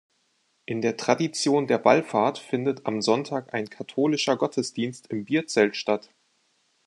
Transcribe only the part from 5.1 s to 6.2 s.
im Bierzelt statt.